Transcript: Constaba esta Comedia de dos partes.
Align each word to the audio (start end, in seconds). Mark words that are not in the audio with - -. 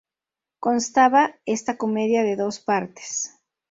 Constaba 0.59 1.35
esta 1.45 1.77
Comedia 1.77 2.23
de 2.23 2.35
dos 2.35 2.59
partes. 2.59 3.37